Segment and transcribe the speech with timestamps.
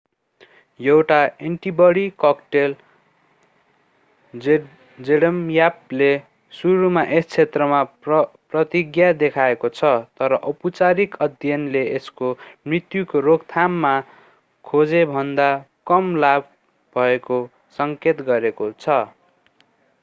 [0.79, 1.17] एउटा
[1.39, 2.73] antibody cocktail
[4.99, 6.07] जेडम्यापले
[6.53, 9.91] सुरुमा यस क्षेत्रमा प्रतिज्ञा देखाएको छ
[10.19, 12.31] तर औपचारिक अध्ययनले यसको
[12.67, 13.93] मृत्युको रोकथाममा
[14.65, 15.49] खोजेभन्दा
[15.87, 16.49] कम लाभ
[16.95, 17.39] भएको
[17.79, 18.97] सङ्केत गरेको छ